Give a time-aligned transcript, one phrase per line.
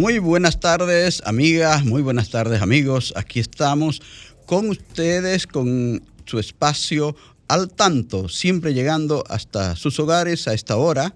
[0.00, 3.12] Muy buenas tardes, amigas, muy buenas tardes, amigos.
[3.16, 4.00] Aquí estamos
[4.46, 7.14] con ustedes, con su espacio
[7.48, 11.14] al tanto, siempre llegando hasta sus hogares a esta hora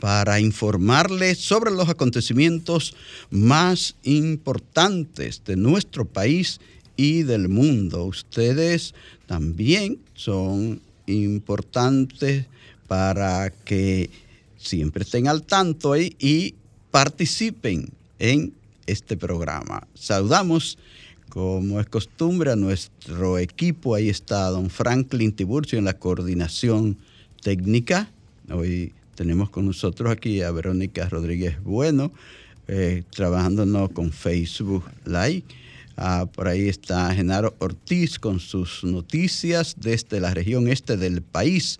[0.00, 2.96] para informarles sobre los acontecimientos
[3.28, 6.62] más importantes de nuestro país
[6.96, 8.06] y del mundo.
[8.06, 8.94] Ustedes
[9.26, 12.46] también son importantes
[12.88, 14.08] para que
[14.56, 16.54] siempre estén al tanto ahí y
[16.90, 17.92] participen
[18.24, 18.54] en
[18.86, 19.86] este programa.
[19.92, 20.78] Saludamos,
[21.28, 23.94] como es costumbre, a nuestro equipo.
[23.94, 26.96] Ahí está don Franklin Tiburcio en la coordinación
[27.42, 28.08] técnica.
[28.50, 32.12] Hoy tenemos con nosotros aquí a Verónica Rodríguez Bueno,
[32.66, 35.42] eh, trabajándonos con Facebook Live.
[35.98, 41.78] Ah, por ahí está Genaro Ortiz con sus noticias desde la región este del país.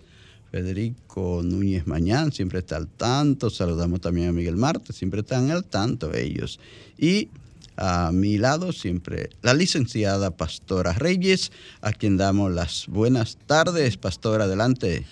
[0.51, 3.49] Federico Núñez Mañán siempre está al tanto.
[3.49, 6.59] Saludamos también a Miguel Marte, siempre están al tanto ellos.
[6.97, 7.29] Y
[7.77, 11.51] a mi lado siempre la licenciada Pastora Reyes,
[11.81, 13.97] a quien damos las buenas tardes.
[13.97, 15.05] Pastora, adelante.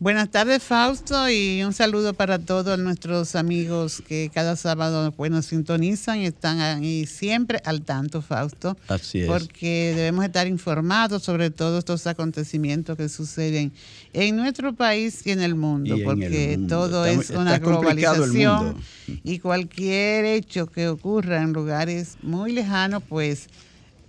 [0.00, 5.46] Buenas tardes, Fausto, y un saludo para todos nuestros amigos que cada sábado pues, nos
[5.46, 8.76] sintonizan y están ahí siempre al tanto, Fausto.
[8.86, 9.26] Así es.
[9.26, 13.72] Porque debemos estar informados sobre todos estos acontecimientos que suceden
[14.12, 16.76] en nuestro país y en el mundo, Y porque el mundo.
[16.88, 18.76] todo Está- es una globalización
[19.24, 23.48] y cualquier hecho que ocurra en lugares muy lejanos, pues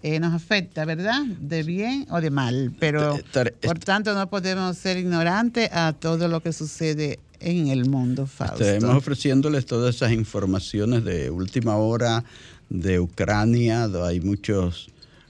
[0.04, 1.24] eh, nos afecta, ¿verdad?
[1.26, 6.28] De bien o de mal, pero Estar- por tanto no podemos ser ignorantes a todo
[6.28, 8.64] lo que sucede en el mundo, Fausto.
[8.64, 12.24] Estaremos ofreciéndoles todas esas informaciones de última hora
[12.70, 13.90] de Ucrania.
[14.06, 14.90] Hay muchos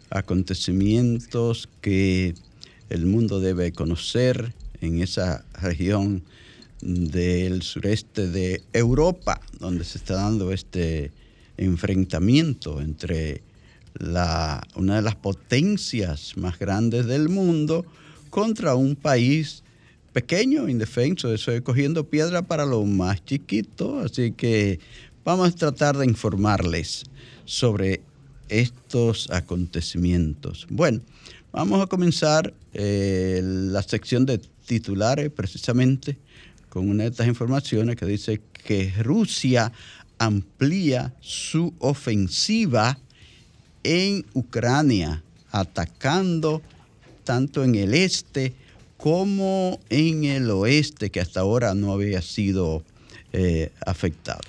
[0.10, 2.34] acontecimientos que
[2.90, 6.24] el mundo debe conocer en esa región
[6.82, 11.12] del sureste de Europa, donde se está dando este
[11.58, 13.42] enfrentamiento entre
[14.00, 17.86] la, una de las potencias más grandes del mundo
[18.30, 19.64] contra un país
[20.14, 21.34] pequeño, indefenso.
[21.34, 24.80] Estoy cogiendo piedra para lo más chiquito, así que
[25.24, 27.04] vamos a tratar de informarles
[27.46, 28.02] sobre
[28.48, 30.66] estos acontecimientos.
[30.70, 31.02] Bueno,
[31.52, 36.18] vamos a comenzar eh, la sección de titulares precisamente
[36.70, 39.72] con una de estas informaciones que dice que Rusia
[40.20, 43.00] amplía su ofensiva
[43.84, 46.62] en Ucrania, atacando
[47.24, 48.54] tanto en el este
[48.98, 52.84] como en el oeste, que hasta ahora no había sido
[53.32, 54.42] eh, afectado.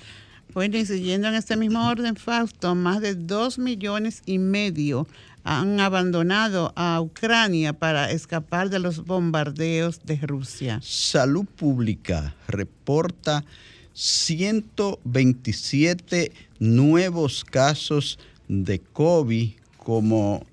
[0.53, 5.07] Bueno, y siguiendo en este mismo orden, Fausto, más de dos millones y medio
[5.43, 10.81] han abandonado a Ucrania para escapar de los bombardeos de Rusia.
[10.83, 13.45] Salud Pública reporta
[13.93, 18.19] 127 nuevos casos
[18.51, 20.45] de COVID como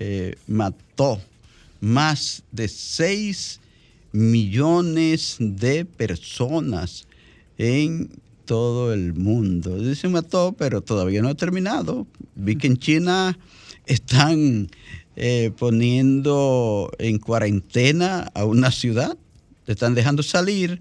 [0.00, 1.20] eh, mató
[1.80, 3.60] más de 6
[4.10, 7.06] millones de personas
[7.56, 8.10] en
[8.44, 9.94] todo el mundo.
[9.94, 12.08] Se mató, pero todavía no ha terminado.
[12.34, 13.38] Vi que en China
[13.86, 14.68] están
[15.14, 19.16] eh, poniendo en cuarentena a una ciudad.
[19.68, 20.80] Le están dejando salir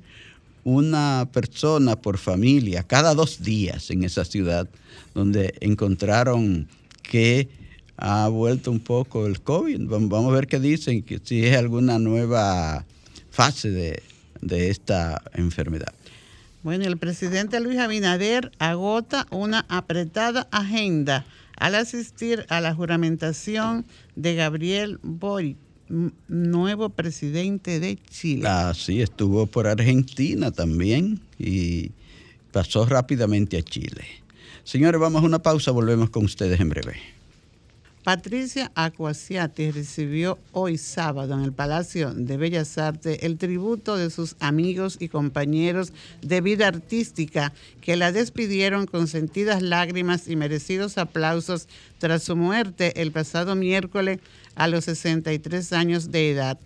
[0.63, 4.65] una persona por familia cada dos días en esa ciudad,
[5.13, 6.69] donde encontraron
[7.03, 7.49] que
[7.97, 9.81] ha vuelto un poco el COVID.
[9.81, 12.85] Vam- Vamos a ver qué dicen, que si es alguna nueva
[13.29, 14.01] fase de,
[14.41, 15.93] de esta enfermedad.
[16.63, 21.25] Bueno, el presidente Luis Abinader agota una apretada agenda
[21.57, 23.83] al asistir a la juramentación
[24.15, 25.57] de Gabriel Boric
[26.27, 28.47] nuevo presidente de Chile.
[28.47, 31.91] Así estuvo por Argentina también y
[32.51, 34.05] pasó rápidamente a Chile.
[34.63, 37.16] Señores, vamos a una pausa, volvemos con ustedes en breve.
[38.07, 44.37] Patricia Acuasiati recibió hoy sábado en el Palacio de Bellas Artes el tributo de sus
[44.39, 47.51] amigos y compañeros de vida artística
[47.81, 51.67] que la despidieron con sentidas lágrimas y merecidos aplausos
[51.97, 54.19] tras su muerte el pasado miércoles
[54.55, 56.57] a los 63 años de edad.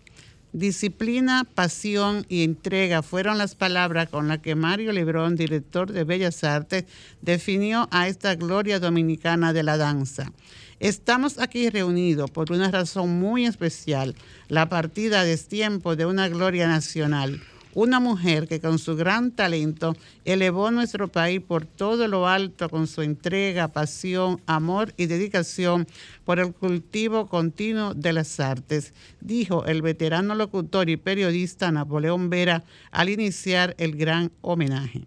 [0.53, 6.44] Disciplina, pasión y entrega fueron las palabras con las que Mario Lebrón, director de Bellas
[6.44, 6.83] Artes,
[7.21, 10.33] definió a esta gloria dominicana de la danza.
[10.81, 14.13] Estamos aquí reunidos por una razón muy especial,
[14.50, 17.42] la partida de tiempo de una gloria nacional,
[17.73, 19.95] una mujer que con su gran talento
[20.25, 25.88] elevó nuestro país por todo lo alto con su entrega, pasión, amor y dedicación
[26.25, 32.63] por el cultivo continuo de las artes, dijo el veterano locutor y periodista Napoleón Vera
[32.91, 35.06] al iniciar el gran homenaje.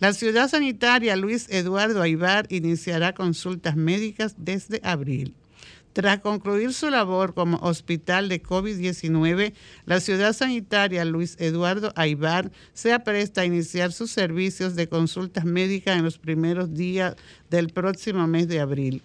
[0.00, 5.34] La ciudad sanitaria Luis Eduardo Aibar iniciará consultas médicas desde abril.
[5.92, 9.52] Tras concluir su labor como hospital de COVID-19,
[9.86, 15.98] la ciudad sanitaria Luis Eduardo Aibar se apresta a iniciar sus servicios de consultas médicas
[15.98, 17.16] en los primeros días
[17.50, 19.02] del próximo mes de abril.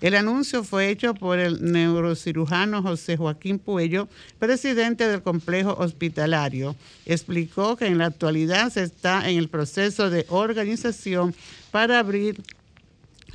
[0.00, 4.08] El anuncio fue hecho por el neurocirujano José Joaquín Puello,
[4.38, 6.76] presidente del complejo hospitalario.
[7.06, 11.34] Explicó que en la actualidad se está en el proceso de organización
[11.70, 12.42] para abrir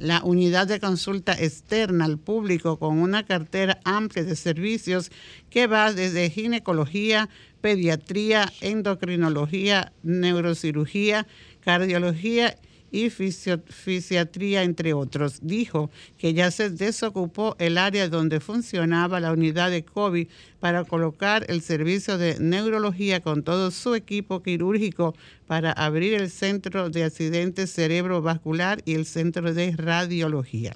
[0.01, 5.11] la unidad de consulta externa al público con una cartera amplia de servicios
[5.51, 7.29] que va desde ginecología,
[7.61, 11.27] pediatría, endocrinología, neurocirugía,
[11.59, 15.39] cardiología y fisiatría, entre otros.
[15.41, 20.27] Dijo que ya se desocupó el área donde funcionaba la unidad de COVID
[20.59, 25.15] para colocar el servicio de neurología con todo su equipo quirúrgico
[25.47, 30.75] para abrir el centro de accidentes cerebrovascular y el centro de radiología.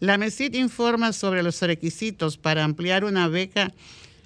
[0.00, 3.72] La MESID informa sobre los requisitos para ampliar una beca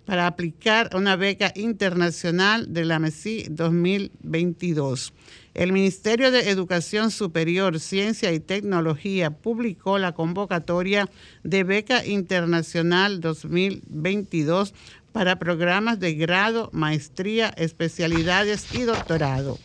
[0.04, 5.12] para aplicar una beca internacional de la MESI 2022.
[5.54, 11.08] El Ministerio de Educación Superior, Ciencia y Tecnología publicó la convocatoria
[11.42, 14.74] de beca internacional 2022
[15.12, 19.58] para programas de grado, maestría, especialidades y doctorado.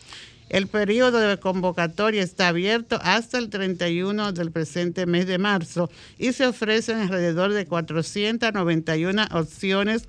[0.48, 6.32] El periodo de convocatoria está abierto hasta el 31 del presente mes de marzo y
[6.32, 10.04] se ofrecen alrededor de 491 opciones.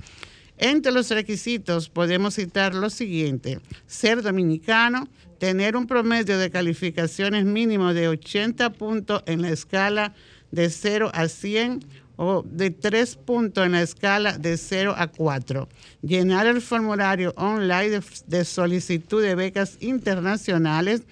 [0.57, 5.07] Entre los requisitos podemos citar lo siguiente, ser dominicano,
[5.39, 10.13] tener un promedio de calificaciones mínimo de 80 puntos en la escala
[10.51, 11.85] de 0 a 100
[12.21, 15.69] o de 3 puntos en la escala de 0 a 4.
[16.01, 21.03] Llenar el formulario online de, solicitud de becas internacionales,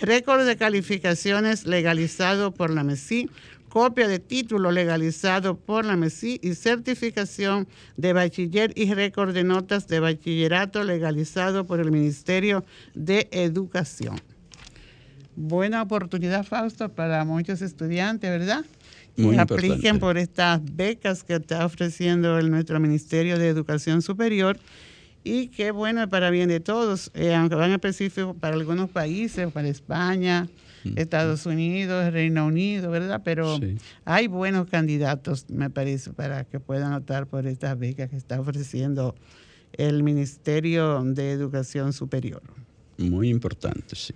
[0.00, 3.30] récord de calificaciones legalizado por la MESI,
[3.68, 9.86] copia de título legalizado por la MESI y certificación de bachiller y récord de notas
[9.86, 14.20] de bachillerato legalizado por el Ministerio de Educación.
[15.36, 18.64] Buena oportunidad, Fausto, para muchos estudiantes, ¿verdad?
[19.16, 24.58] Muy apliquen por estas becas que está ofreciendo el, nuestro Ministerio de Educación Superior
[25.24, 29.66] y qué bueno para bien de todos, eh, aunque van específico para algunos países, para
[29.68, 30.48] España,
[30.94, 33.22] Estados Unidos, Reino Unido, ¿verdad?
[33.24, 33.58] Pero
[34.04, 39.16] hay buenos candidatos, me parece, para que puedan optar por estas becas que está ofreciendo
[39.72, 42.42] el Ministerio de Educación Superior.
[42.98, 44.14] Muy importante, sí.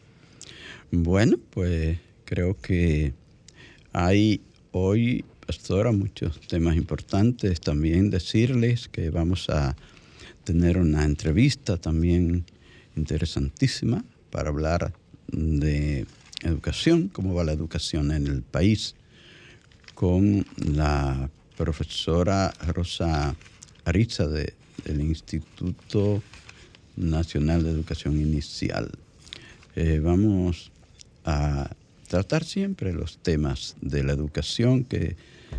[0.93, 3.13] Bueno, pues creo que
[3.93, 4.41] hay
[4.73, 7.61] hoy, pastora, muchos temas importantes.
[7.61, 9.77] También decirles que vamos a
[10.45, 12.45] tener una entrevista también
[12.97, 14.93] interesantísima para hablar
[15.29, 16.07] de
[16.43, 18.95] educación, cómo va la educación en el país,
[19.95, 23.37] con la profesora Rosa
[23.85, 26.23] Ariza del Instituto
[26.97, 28.91] Nacional de Educación Inicial.
[29.77, 30.73] Eh, vamos
[31.25, 31.71] a
[32.11, 35.17] tratar siempre los temas de la educación que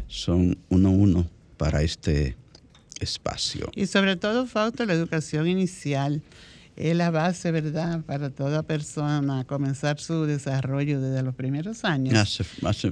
[0.08, 2.36] son uno a uno para este
[3.00, 3.72] espacio.
[3.74, 6.22] Y sobre todo, Fausto, la educación inicial
[6.76, 12.42] es la base, ¿verdad?, para toda persona comenzar su desarrollo desde los primeros años.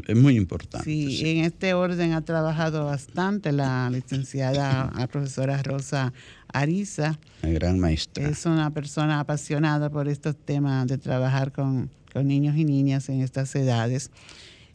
[0.08, 0.86] es muy importante.
[0.86, 6.14] Sí, en este orden ha trabajado bastante la licenciada, la profesora Rosa
[6.54, 7.20] Ariza.
[7.42, 8.30] La gran maestra.
[8.30, 13.56] Es una persona apasionada por estos temas de trabajar con, niños y niñas en estas
[13.56, 14.12] edades.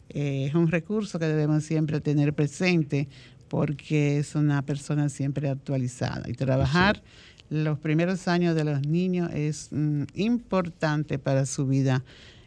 [0.09, 3.07] Eh, es un recurso que debemos siempre tener presente
[3.47, 6.29] porque es una persona siempre actualizada.
[6.29, 7.01] Y trabajar
[7.49, 12.03] los primeros años de los niños es mm, importante para su vida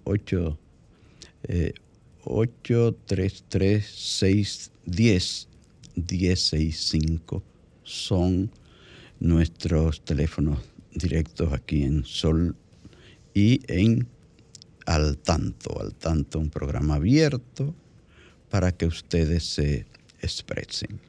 [2.27, 5.49] 833 610
[5.97, 7.43] 1065
[7.83, 8.51] son
[9.21, 10.59] nuestros teléfonos
[10.93, 12.55] directos aquí en Sol
[13.33, 14.07] y en
[14.85, 15.81] Al Tanto.
[15.81, 17.75] Al Tanto, un programa abierto
[18.51, 19.87] para que ustedes se
[20.21, 21.01] expresen.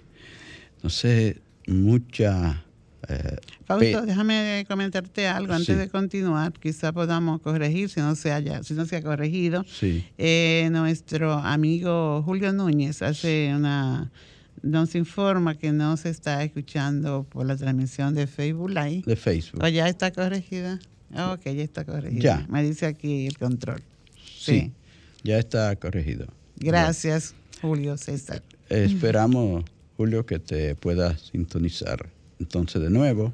[0.75, 2.63] Entonces, mucha...
[3.09, 6.51] Eh, Fausto, déjame comentarte algo antes de continuar.
[6.53, 9.63] Quizá podamos corregir si no se, haya, si no se ha corregido.
[9.63, 10.05] Sí.
[10.17, 14.11] Eh, nuestro amigo Julio Núñez hace una
[14.63, 19.03] nos informa que no se está escuchando por la transmisión de Facebook Live.
[19.05, 19.63] De Facebook.
[19.63, 20.79] ¿O ya está corregida?
[21.11, 22.21] ok, ya está corregida.
[22.21, 22.47] Ya.
[22.49, 23.81] Me dice aquí el control.
[24.37, 24.71] Sí,
[25.23, 26.27] ya está corregido.
[26.57, 28.41] Gracias, Julio César.
[28.69, 29.63] esperamos,
[29.95, 33.33] Julio, que te puedas sintonizar entonces de nuevo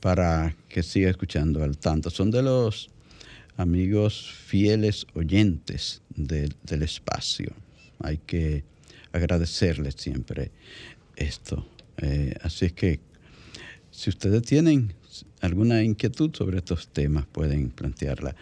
[0.00, 2.10] para que siga escuchando al tanto.
[2.10, 2.90] Son de los
[3.56, 7.52] amigos fieles oyentes del espacio.
[8.00, 8.64] Hay que
[9.12, 10.50] agradecerles siempre
[11.16, 11.66] esto.
[11.98, 13.00] Eh, así es que
[13.90, 14.94] si ustedes tienen
[15.40, 18.34] alguna inquietud sobre estos temas, pueden plantearla.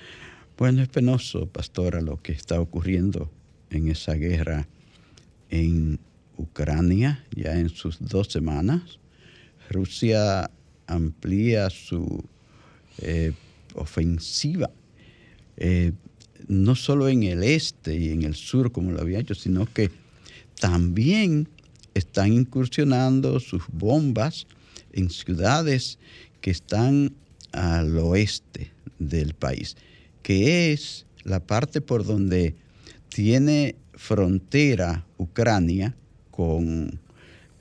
[0.57, 3.31] Bueno, es penoso, pastora, lo que está ocurriendo
[3.71, 4.69] en esa guerra
[5.49, 5.99] en
[6.37, 9.00] Ucrania, ya en sus dos semanas.
[9.71, 10.51] Rusia
[10.87, 12.25] amplía su
[12.99, 13.33] eh,
[13.75, 14.71] ofensiva,
[15.57, 15.93] eh,
[16.49, 19.91] no solo en el este y en el sur como lo había hecho, sino que
[20.59, 21.49] también
[21.95, 24.47] están incursionando sus bombas
[24.93, 25.99] en ciudades
[26.41, 27.13] que están
[27.53, 29.77] al oeste del país,
[30.23, 32.55] que es la parte por donde
[33.09, 35.95] tiene frontera Ucrania
[36.31, 36.99] con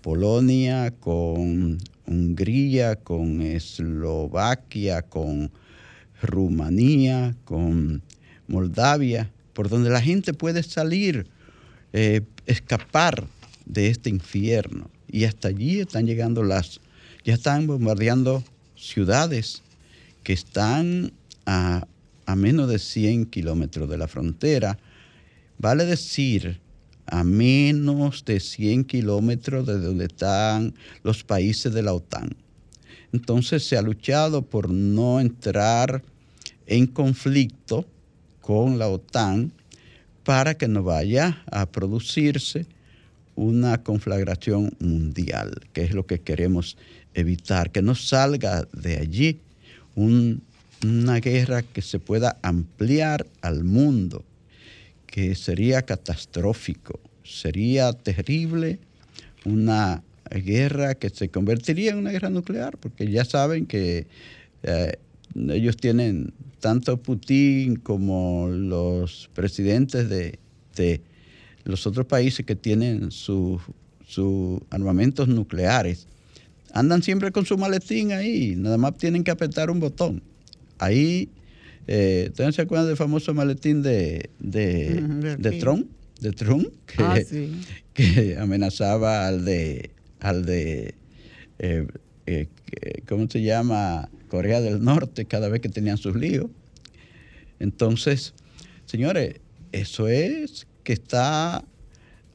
[0.01, 1.77] Polonia, con
[2.09, 5.51] Hungría, con Eslovaquia, con
[6.21, 8.01] Rumanía, con
[8.47, 11.27] Moldavia, por donde la gente puede salir,
[11.93, 13.25] eh, escapar
[13.65, 14.89] de este infierno.
[15.07, 16.81] Y hasta allí están llegando las,
[17.23, 18.43] ya están bombardeando
[18.75, 19.61] ciudades
[20.23, 21.11] que están
[21.45, 21.87] a,
[22.25, 24.77] a menos de 100 kilómetros de la frontera
[25.59, 26.57] Vale decir,
[27.11, 30.73] a menos de 100 kilómetros de donde están
[31.03, 32.35] los países de la OTAN.
[33.11, 36.03] Entonces se ha luchado por no entrar
[36.67, 37.85] en conflicto
[38.41, 39.51] con la OTAN
[40.23, 42.67] para que no vaya a producirse
[43.35, 46.77] una conflagración mundial, que es lo que queremos
[47.13, 49.39] evitar, que no salga de allí
[49.95, 54.23] una guerra que se pueda ampliar al mundo
[55.09, 58.79] que sería catastrófico, sería terrible
[59.45, 64.05] una guerra que se convertiría en una guerra nuclear, porque ya saben que
[64.63, 64.93] eh,
[65.35, 70.39] ellos tienen tanto Putin como los presidentes de,
[71.63, 73.61] los otros países que tienen sus
[74.69, 76.07] armamentos nucleares,
[76.73, 80.21] andan siempre con su maletín ahí, nada más tienen que apretar un botón.
[80.77, 81.29] Ahí
[81.87, 85.89] eh, ¿Ustedes se acuerdan del famoso maletín de, de, Trump?
[86.19, 86.67] De Trump,
[86.97, 87.17] ah,
[87.93, 90.95] que, amenazaba al de, al de
[91.59, 91.87] eh,
[92.25, 92.47] eh,
[93.07, 94.09] ¿cómo se llama?
[94.27, 96.47] Corea del Norte cada vez que tenían sus líos.
[97.59, 98.33] Entonces,
[98.85, 99.35] señores,
[99.71, 101.63] eso es que está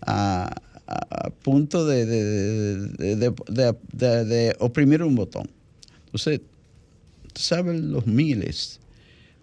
[0.01, 0.61] a,
[1.43, 3.33] punto de, de,
[4.59, 5.51] oprimir un botón.
[6.07, 6.41] Entonces,
[7.35, 8.81] ¿saben los miles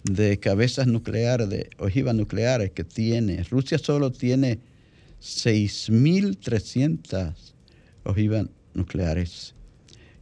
[0.04, 3.44] de cabezas nucleares, de ojivas nucleares que tiene.
[3.44, 4.58] Rusia solo tiene
[5.22, 7.36] 6.300
[8.04, 9.54] ojivas nucleares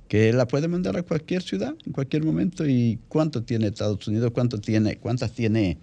[0.08, 2.68] que la puede mandar a cualquier ciudad en cualquier momento.
[2.68, 4.32] ¿Y cuánto tiene Estados Unidos?
[4.34, 5.78] ¿Cuánto tiene, ¿Cuántas tiene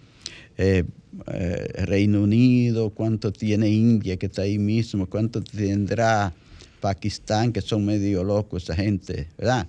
[0.59, 0.83] eh,
[1.29, 2.91] eh, Reino Unido?
[2.91, 5.07] ¿Cuánto tiene India que está ahí mismo?
[5.07, 6.35] ¿Cuánto tendrá
[6.81, 9.29] Pakistán que son medio locos esa gente?
[9.39, 9.69] ¿Verdad?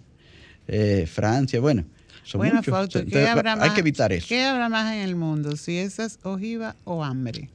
[0.67, 1.85] Eh, Francia, bueno
[2.35, 4.27] bueno, Fausto, ¿qué habrá hay que evitar eso.
[4.27, 5.55] ¿Qué habrá más en el mundo?
[5.55, 7.49] Si esas ojiva o hambre.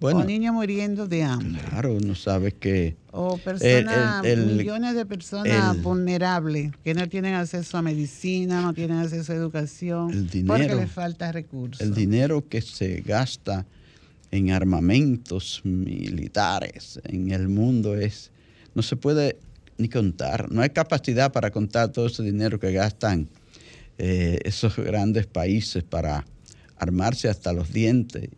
[0.00, 1.60] Bueno, o niños muriendo de hambre.
[1.70, 2.96] Claro, uno sabe que...
[3.10, 9.32] O personas, millones de personas vulnerables que no tienen acceso a medicina, no tienen acceso
[9.32, 11.80] a educación, el dinero, porque les falta recursos.
[11.80, 13.66] El dinero que se gasta
[14.30, 18.30] en armamentos militares en el mundo es...
[18.74, 19.36] No se puede
[19.78, 23.28] ni contar, no hay capacidad para contar todo ese dinero que gastan
[23.98, 26.24] eh, esos grandes países para
[26.76, 28.28] armarse hasta los dientes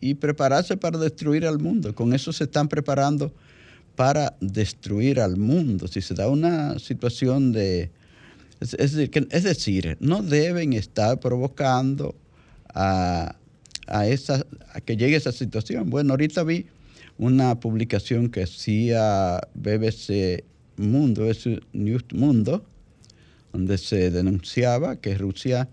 [0.00, 1.94] y prepararse para destruir al mundo.
[1.94, 3.32] Con eso se están preparando
[3.96, 5.86] para destruir al mundo.
[5.88, 7.90] Si se da una situación de...
[8.60, 12.14] Es, decir, no deben estar provocando
[12.68, 13.36] a,
[14.06, 15.90] esa, a que llegue esa situación.
[15.90, 16.66] Bueno, ahorita vi
[17.18, 20.44] una publicación que hacía BBC
[20.76, 22.64] Mundo, es News Mundo,
[23.54, 25.68] donde se denunciaba que Rusia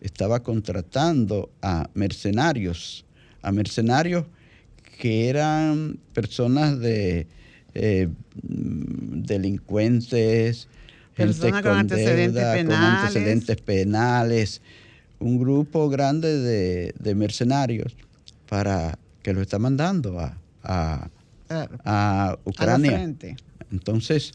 [0.00, 3.04] estaba contratando a mercenarios,
[3.42, 4.26] a mercenarios
[5.00, 7.26] que eran personas de
[7.74, 8.08] eh,
[8.40, 10.68] delincuentes,
[11.16, 14.62] gente con, antecedentes penales.
[15.18, 17.96] un grupo grande de, mercenarios
[18.48, 20.38] para que lo está mandando a,
[21.84, 23.12] a, Ucrania.
[23.72, 24.34] Entonces,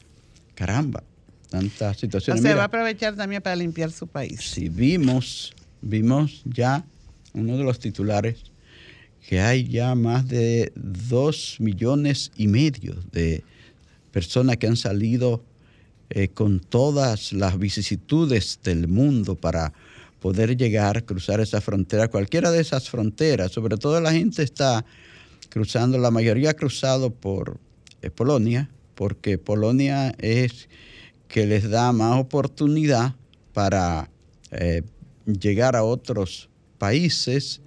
[0.56, 1.02] caramba,
[1.50, 2.42] tantas situaciones.
[2.42, 4.40] O sea, va a aprovechar también para limpiar su país.
[4.42, 6.86] Sí, vimos, vimos ya
[7.34, 8.44] uno de los titulares
[9.28, 13.44] que hay ya más de dos millones y medio de
[14.12, 15.44] personas que han salido
[16.10, 19.74] eh, con todas las vicisitudes del mundo para
[20.20, 24.84] poder llegar, cruzar esa frontera, cualquiera de esas fronteras, sobre todo la gente está
[25.50, 27.60] cruzando, la mayoría ha cruzado por
[28.02, 30.68] eh, Polonia, porque Polonia es
[31.30, 33.16] que les da más oportunidad
[33.54, 34.10] para
[34.52, 34.82] eh,
[35.26, 37.62] llegar a otros países,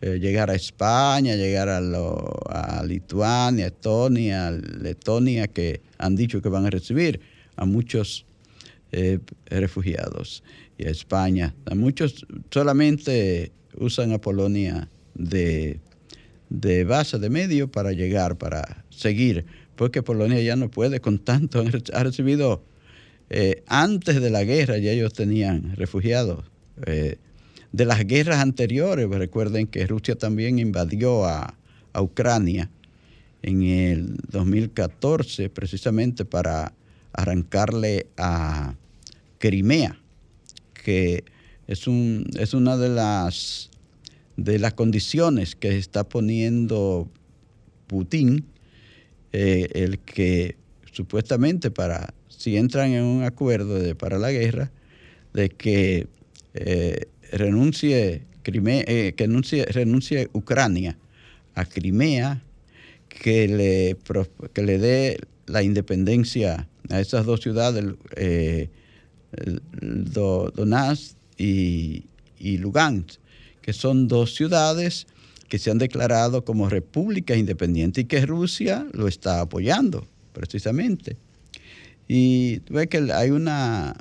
[0.00, 6.64] eh, llegar a España, llegar a, a, Lituania, Estonia, Letonia, que han dicho que van
[6.64, 7.20] a recibir
[7.56, 8.24] a muchos
[8.92, 10.44] eh, refugiados,
[10.78, 11.54] y a España.
[11.66, 15.80] A muchos solamente usan a Polonia de,
[16.48, 21.64] de base de medio para llegar, para seguir, porque Polonia ya no puede con tanto,
[21.92, 22.62] ha recibido
[23.30, 26.44] eh, antes de la guerra ya ellos tenían refugiados.
[26.86, 27.16] Eh,
[27.72, 31.54] de las guerras anteriores, pues recuerden que Rusia también invadió a,
[32.00, 32.70] Ucrania
[33.42, 36.72] en el 2014 precisamente para
[37.12, 38.76] arrancarle a
[39.38, 39.98] Crimea,
[40.84, 41.24] que
[41.66, 43.70] es, un, es una de las,
[44.36, 47.08] de las condiciones que está poniendo
[47.88, 48.44] Putin,
[49.32, 50.56] eh, el que
[50.92, 54.70] supuestamente para si entran en un acuerdo de, para la guerra,
[55.34, 56.06] de que
[56.54, 59.26] eh, renuncie, eh, que
[59.72, 60.96] renuncie Ucrania
[61.56, 62.40] a Crimea,
[63.08, 63.96] que le,
[64.52, 68.70] que le dé la independencia a esas dos ciudades, eh,
[69.82, 72.04] Donetsk y,
[72.38, 73.18] y Lugansk,
[73.60, 75.08] que son dos ciudades
[75.48, 81.16] que se han declarado como repúblicas independientes y que Rusia lo está apoyando, precisamente.
[82.08, 83.94] Y ve que hay una,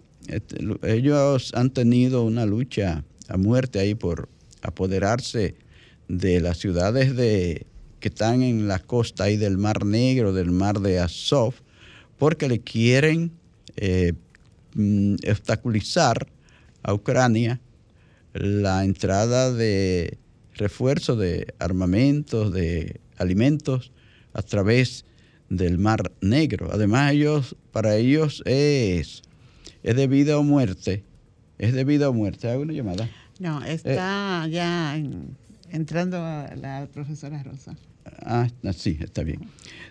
[0.83, 4.29] ellos han tenido una lucha a muerte ahí por
[4.61, 5.55] apoderarse
[6.07, 7.67] de las ciudades de,
[7.99, 11.55] que están en la costa ahí del Mar Negro, del Mar de Azov,
[12.17, 13.31] porque le quieren
[13.75, 14.13] eh,
[14.75, 16.27] mm, obstaculizar
[16.83, 17.59] a Ucrania
[18.33, 20.17] la entrada de
[20.55, 23.91] refuerzo de armamentos, de alimentos
[24.33, 25.05] a través
[25.49, 26.69] del Mar Negro.
[26.71, 29.21] Además, ellos, para ellos es,
[29.83, 31.03] es de vida o muerte.
[31.57, 32.49] Es de vida o muerte.
[32.49, 33.09] ¿Hay una llamada?
[33.39, 34.99] No, está eh, ya
[35.71, 37.75] entrando la profesora Rosa.
[38.21, 39.41] Ah, sí, está bien.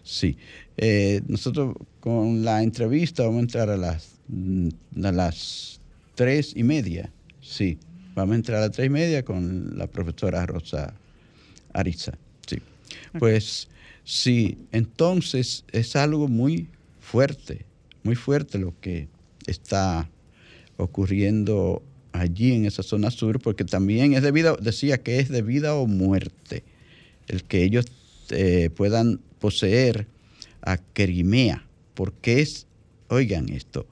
[0.03, 0.37] Sí.
[0.77, 4.69] Eh, nosotros con la entrevista vamos a entrar a las, mm,
[5.05, 5.81] a las
[6.15, 7.11] tres y media.
[7.41, 7.79] Sí,
[8.15, 10.95] vamos a entrar a las tres y media con la profesora Rosa
[11.73, 12.13] Ariza.
[12.47, 12.59] Sí.
[13.19, 13.69] Pues
[14.09, 16.69] Sí, entonces es algo muy
[17.01, 17.67] fuerte,
[18.05, 19.09] muy fuerte lo que
[19.49, 20.09] está
[20.77, 25.75] ocurriendo allí en esa zona sur, porque también es debido, decía que es de vida
[25.75, 26.63] o muerte
[27.27, 27.87] el que ellos
[28.31, 30.07] eh, puedan poseer
[30.63, 32.69] a Crimea, porque es,
[33.09, 33.89] oigan esto,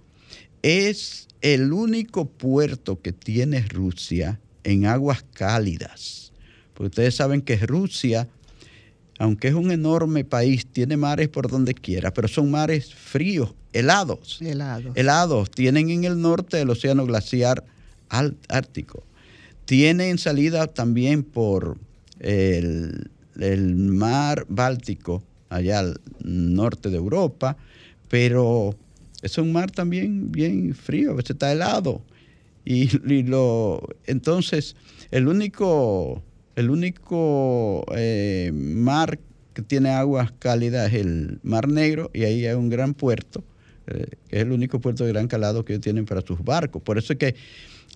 [0.62, 6.32] es el único puerto que tiene Rusia en aguas cálidas.
[6.72, 8.28] Porque ustedes saben que Rusia
[9.18, 14.38] aunque es un enorme país, tiene mares por donde quiera, pero son mares fríos, helados.
[14.40, 14.92] Helados.
[14.96, 15.50] Helados.
[15.50, 17.64] Tienen en el norte el océano glaciar
[18.48, 19.04] ártico.
[19.64, 21.78] Tienen salida también por
[22.20, 27.56] el, mar Báltico, allá al norte de Europa,
[28.08, 28.74] pero
[29.22, 32.02] es un mar también bien frío, a veces está helado.
[32.64, 32.88] Y,
[33.22, 34.76] lo, entonces,
[35.10, 36.22] el único,
[36.56, 39.18] el único eh, mar
[39.54, 43.44] que tiene aguas cálidas es el Mar Negro y ahí hay un gran puerto,
[43.86, 46.82] eh, que es el único puerto de gran calado que ellos tienen para sus barcos.
[46.82, 47.34] Por eso es que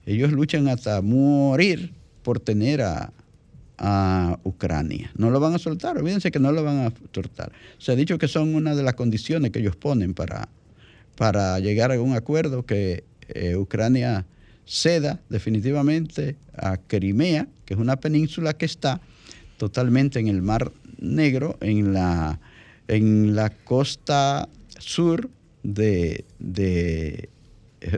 [0.07, 1.93] ellos luchan hasta morir
[2.23, 3.13] por tener a,
[4.43, 5.13] Ucrania.
[5.17, 7.53] No lo van a soltar, olvídense que no lo van a soltar.
[7.79, 10.49] Se ha dicho que son una de las condiciones que ellos ponen para,
[11.17, 14.27] para llegar a un acuerdo que eh, Ucrania
[14.67, 18.99] ceda definitivamente a Crimea, que es una península que está
[19.59, 22.41] totalmente en el Mar Negro, en la,
[22.89, 25.29] en la costa sur
[25.63, 27.29] de, de,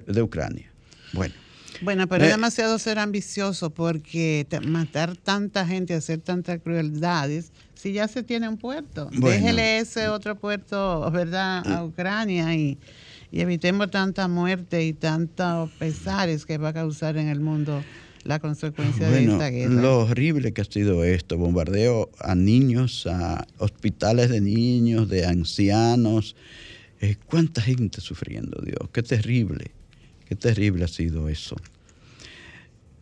[0.09, 0.72] de Ucrania.
[1.12, 1.35] Bueno.
[1.83, 7.92] Bueno, pero es eh, demasiado ser ambicioso porque matar tanta gente, hacer tantas crueldades, si
[7.92, 11.85] ya se tiene un puerto, déjele ese otro puerto, ¿verdad?, a eh.
[11.85, 12.76] Ucrania y,
[13.30, 17.85] evitemos tanta muerte y tantos pesares que va a causar en el mundo
[18.24, 19.74] la consecuencia de esta guerra.
[19.74, 26.37] Lo horrible que ha sido esto, bombardeo a niños, a hospitales de niños, de ancianos.
[27.00, 28.90] Eh, ¿Cuánta gente sufriendo, Dios?
[28.92, 29.70] Qué terrible.
[30.28, 31.56] Qué terrible ha sido eso.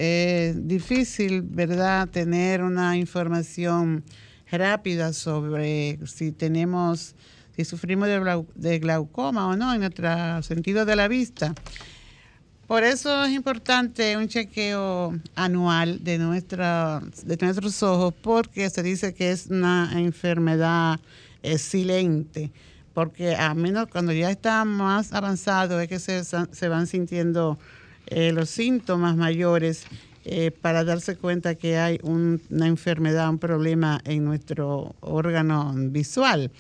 [0.67, 4.05] difícil, ¿verdad?, tener una información
[4.51, 7.15] rápida sobre si tenemos,
[7.55, 8.09] si sufrimos
[8.55, 11.55] de, glaucoma o no en nuestro sentido de la vista.
[12.67, 19.15] Por eso es importante un chequeo anual de, nuestra, de nuestros ojos, porque se dice
[19.15, 20.99] que es una enfermedad
[21.59, 22.51] silente,
[22.93, 27.57] porque a menos cuando ya está más avanzado es que se, se van sintiendo
[28.09, 29.85] eh, los síntomas mayores
[30.29, 36.51] eh, para darse cuenta que hay una enfermedad, un problema en nuestro órgano visual.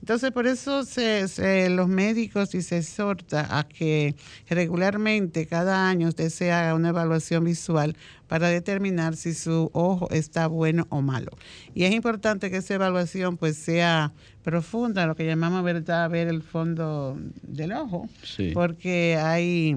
[0.00, 4.14] Entonces, por eso se, los médicos y se exhorta a que
[4.48, 7.96] regularmente cada año usted se haga una evaluación visual
[8.28, 11.32] para determinar si su ojo está bueno o malo.
[11.74, 14.12] Y es importante que esa evaluación pues sea
[14.44, 18.08] profunda, lo que llamamos verdad ver el fondo del ojo,
[18.54, 19.74] porque hay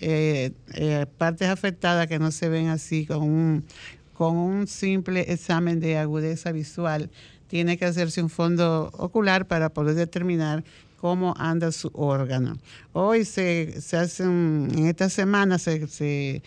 [0.00, 3.64] eh, eh, partes afectadas que no se ven así con un,
[4.12, 7.10] con un simple examen de agudeza visual
[7.48, 10.62] tiene que hacerse un fondo ocular para poder determinar
[11.00, 12.58] cómo anda su órgano.
[12.92, 16.42] Hoy se, se hace, en esta semana se, se,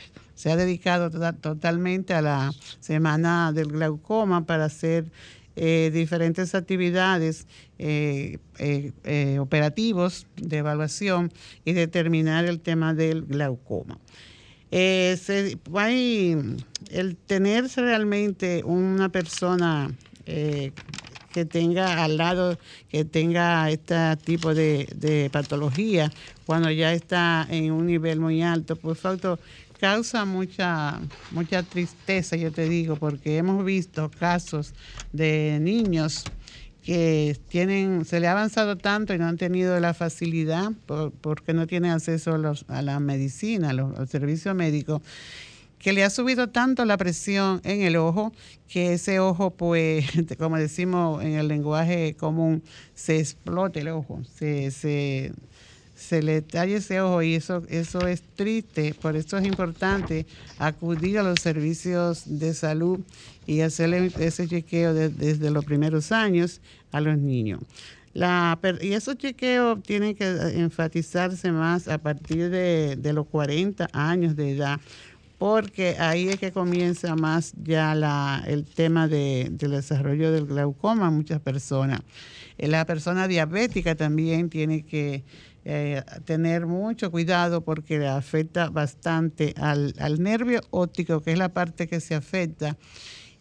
[0.52, 5.06] ha dedicado totalmente a la semana del glaucoma para hacer
[5.56, 7.48] eh, diferentes actividades
[7.80, 11.32] eh, eh, operativos de evaluación
[11.66, 13.98] y determinar el tema del glaucoma.
[14.72, 16.38] Se, hay,
[16.92, 19.92] el tenerse realmente una persona
[20.26, 20.72] eh,
[21.34, 22.58] que tenga al lado,
[22.90, 26.12] que tenga este tipo de, patología,
[26.46, 29.40] cuando ya está en un nivel muy alto, pues facto
[29.82, 31.00] causa mucha,
[31.32, 34.76] mucha tristeza, yo te digo, porque hemos visto casos
[35.12, 36.24] de niños
[36.84, 40.72] que tienen, se le ha avanzado tanto y no han tenido la facilidad
[41.22, 45.02] porque no tienen acceso a, la medicina, a los, al servicio médico
[45.80, 48.32] que le ha subido tanto la presión en el ojo
[48.68, 50.06] que ese ojo, pues,
[50.38, 52.62] como decimos en el lenguaje común,
[52.94, 55.34] se explota el ojo, se, se,
[56.02, 58.96] se le talla ese ojo y eso, eso es triste.
[59.00, 60.26] Por eso es importante
[60.58, 63.00] acudir a los servicios de salud
[63.46, 66.62] y hacerle ese chequeo desde los primeros años
[66.92, 67.62] a los niños.
[68.82, 74.82] Y esos chequeos tienen que enfatizarse más a partir de, los 40 años de edad,
[75.38, 81.14] porque ahí es que comienza más ya la, el tema del desarrollo del glaucoma en
[81.14, 82.02] muchas personas.
[82.58, 85.24] La persona diabética también tiene que
[85.66, 91.50] eh, tener mucho cuidado porque le afecta bastante al, al nervio óptico, que es la
[91.50, 92.78] parte que se afecta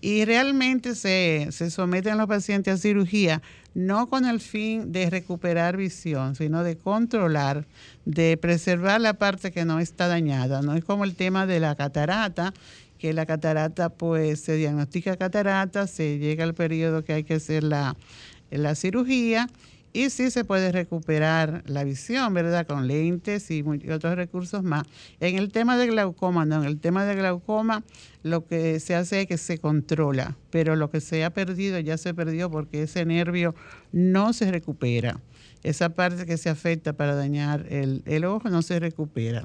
[0.00, 3.42] y realmente se, se someten los pacientes a cirugía
[3.74, 7.66] no con el fin de recuperar visión, sino de controlar,
[8.04, 10.61] de preservar la parte que no está dañada.
[10.62, 12.52] No es como el tema de la catarata,
[12.98, 17.62] que la catarata pues se diagnostica catarata, se llega al periodo que hay que hacer
[17.62, 17.96] la,
[18.50, 19.48] la cirugía
[19.92, 22.66] y sí se puede recuperar la visión, ¿verdad?
[22.66, 24.87] Con lentes y, otros recursos más.
[25.18, 27.83] En el tema de glaucoma, no, en el tema de glaucoma
[28.22, 31.96] lo que se hace es que se controla, pero lo que se ha perdido ya
[31.98, 33.55] se perdió porque ese nervio
[33.92, 35.20] no se recupera.
[35.62, 39.44] Esa parte que se afecta para dañar el, ojo no se recupera.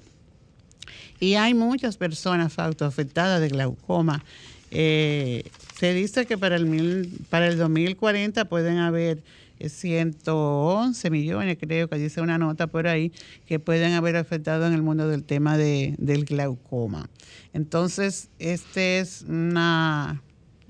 [1.20, 4.24] Y hay muchas personas afectadas de glaucoma.
[4.72, 5.44] Eh,
[5.80, 9.24] se dice que para el, para el 2040 pueden haber
[9.60, 13.12] 111 millones, creo que dice una nota por ahí,
[13.46, 17.10] que pueden haber afectado en el mundo del tema de, del glaucoma.
[17.54, 20.22] Entonces, esta es una,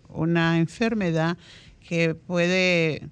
[0.10, 1.38] una enfermedad
[1.88, 3.10] que puede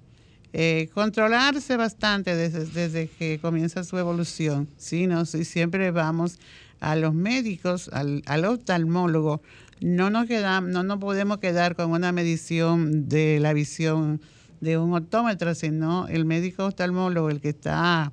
[0.52, 4.68] eh, controlarse bastante desde, desde, que comienza su evolución.
[4.76, 5.06] ¿sí?
[5.06, 6.38] No, si siempre vamos
[6.80, 9.42] a los médicos, al, al oftalmólogo,
[9.80, 14.20] no nos, quedamos, no nos podemos quedar con una medición de la visión
[14.64, 18.12] de un optómetra, sino el médico oftalmólogo, el que está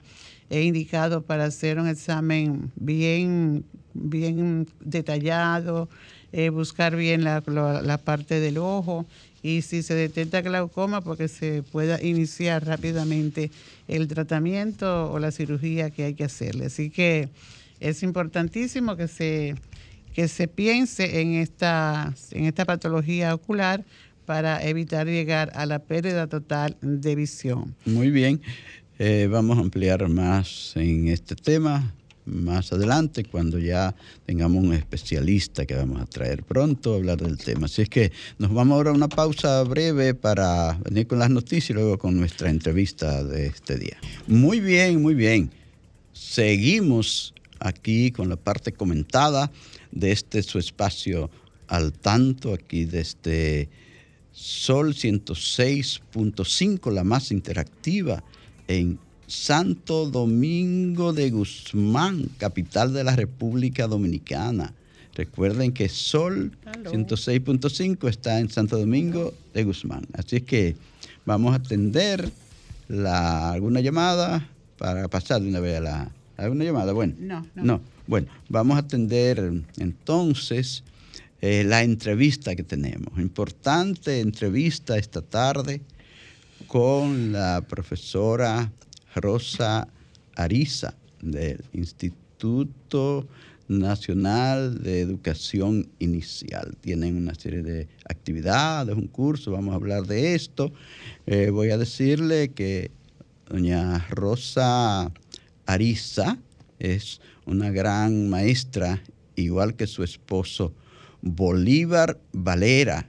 [0.49, 5.89] eh, indicado para hacer un examen bien, bien detallado,
[6.33, 9.05] eh, buscar bien la, la, parte del ojo
[9.41, 13.49] y si se detecta glaucoma, porque se pueda iniciar rápidamente
[13.87, 16.65] el tratamiento o la cirugía que hay que hacerle.
[16.65, 17.29] Así que
[17.79, 19.55] es importantísimo que se,
[20.13, 23.83] que se piense en esta, en esta patología ocular
[24.25, 27.75] para evitar llegar a la pérdida total de visión.
[27.85, 28.41] Muy bien,
[28.99, 31.93] eh, vamos a ampliar más en este tema
[32.25, 37.37] más adelante cuando ya tengamos un especialista que vamos a traer pronto a hablar del
[37.37, 37.65] tema.
[37.65, 41.71] Así es que nos vamos ahora a una pausa breve para venir con las noticias
[41.71, 43.97] y luego con nuestra entrevista de este día.
[44.27, 45.51] Muy bien, muy bien.
[46.13, 49.51] Seguimos aquí con la parte comentada
[49.91, 51.29] de este su espacio
[51.67, 53.69] al tanto aquí de este
[54.41, 58.23] Sol 106.5, la más interactiva,
[58.67, 64.73] en Santo Domingo de Guzmán, capital de la República Dominicana.
[65.13, 70.07] Recuerden que Sol 106.5 está en Santo Domingo de Guzmán.
[70.13, 70.75] Así es que
[71.23, 72.31] vamos a atender
[72.87, 74.49] la, alguna llamada
[74.79, 76.11] para pasar de una vez a la...
[76.37, 76.93] ¿Alguna llamada?
[76.93, 77.13] Bueno.
[77.19, 77.63] No, no.
[77.63, 77.81] No.
[78.07, 80.83] Bueno, vamos a atender entonces
[81.41, 83.17] eh, la entrevista que tenemos.
[83.17, 85.81] Importante entrevista esta tarde
[86.67, 88.71] con la profesora
[89.15, 89.87] Rosa
[90.35, 93.27] Ariza del Instituto
[93.67, 96.77] Nacional de Educación Inicial.
[96.79, 100.71] Tienen una serie de actividades, un curso, vamos a hablar de esto.
[101.25, 102.91] Eh, voy a decirle que
[103.49, 105.11] doña Rosa
[105.65, 106.37] Ariza
[106.77, 109.01] es una gran maestra,
[109.35, 110.73] igual que su esposo
[111.21, 113.07] Bolívar Valera.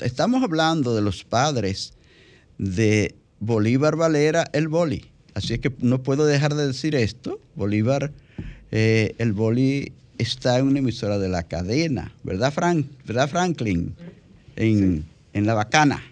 [0.00, 1.94] Estamos hablando de los padres
[2.58, 5.06] de Bolívar Valera, el boli.
[5.34, 7.40] Así es que no puedo dejar de decir esto.
[7.54, 8.12] Bolívar,
[8.70, 12.86] eh, el boli está en una emisora de la cadena, ¿verdad, Frank?
[13.04, 13.94] ¿verdad Franklin?
[14.56, 16.02] En, La Bacana,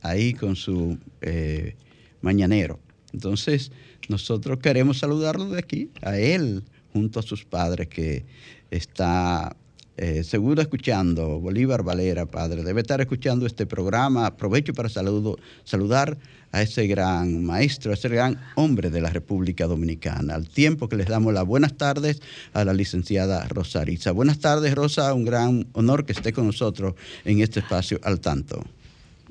[0.00, 1.74] ahí con su eh,
[2.22, 2.78] mañanero.
[3.12, 3.70] Entonces,
[4.08, 8.24] nosotros queremos saludarlo de aquí, a él, junto a sus padres, que
[8.70, 9.54] está
[9.96, 14.26] eh, seguro escuchando, Bolívar Valera, padre, debe estar escuchando este programa.
[14.26, 16.18] Aprovecho para saludo, saludar
[16.52, 20.34] a ese gran maestro, a ese gran hombre de la República Dominicana.
[20.34, 22.20] Al tiempo que les damos las buenas tardes
[22.52, 24.12] a la licenciada Rosa Ariza.
[24.12, 28.62] Buenas tardes, Rosa, un gran honor que esté con nosotros en este espacio al tanto.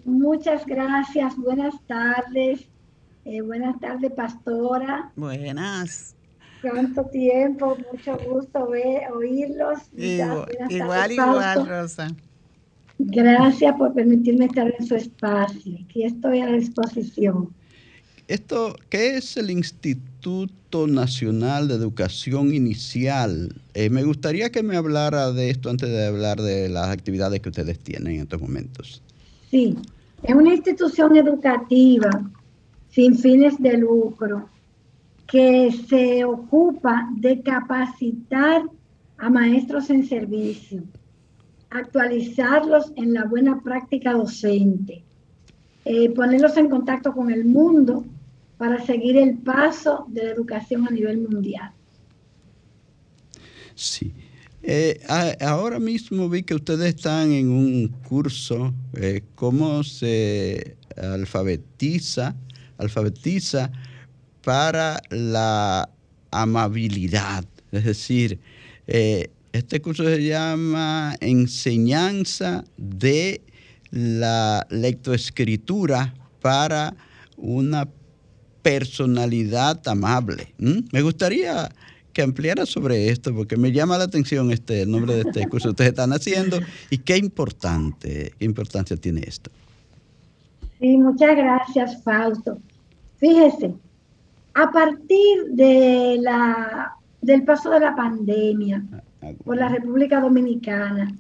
[0.03, 2.61] Muchas gracias, buenas tardes.
[3.25, 5.11] Eh, buenas tardes, pastora.
[5.15, 6.14] Buenas.
[6.71, 9.79] Cuánto tiempo, mucho gusto ver, oírlos.
[9.95, 12.07] Igual, igual, igual, Rosa.
[12.97, 15.77] Gracias por permitirme estar en su espacio.
[15.83, 17.49] Aquí estoy a la disposición.
[18.27, 23.61] Esto, ¿qué es el Instituto Nacional de Educación Inicial?
[23.75, 27.49] Eh, me gustaría que me hablara de esto antes de hablar de las actividades que
[27.49, 29.03] ustedes tienen en estos momentos.
[29.51, 29.77] Sí,
[30.23, 32.09] es una institución educativa
[32.89, 34.49] sin fines de lucro
[35.27, 38.63] que se ocupa de capacitar
[39.17, 40.83] a maestros en servicio,
[41.69, 45.03] actualizarlos en la buena práctica docente,
[45.85, 48.05] eh, ponerlos en contacto con el mundo
[48.57, 51.71] para seguir el paso de la educación a nivel mundial.
[53.73, 54.13] Sí.
[54.67, 54.99] Eh,
[55.41, 62.35] ahora mismo vi que ustedes están en un curso, eh, cómo se alfabetiza,
[62.77, 63.71] alfabetiza
[64.45, 65.89] para la
[66.31, 67.43] amabilidad.
[67.71, 68.39] Es decir,
[68.87, 73.41] eh, este curso se llama Enseñanza de
[73.89, 76.95] la lectoescritura para
[77.37, 77.89] una
[78.61, 80.53] personalidad amable.
[80.57, 81.69] Me gustaría
[82.13, 85.69] que ampliara sobre esto, porque me llama la atención este, el nombre de este curso
[85.69, 89.49] que ustedes están haciendo y qué importante, qué importancia tiene esto.
[90.79, 92.59] Sí, muchas gracias, Fausto.
[93.17, 93.73] Fíjese,
[94.55, 98.83] a partir de la, del paso de la pandemia
[99.43, 101.13] por la República Dominicana,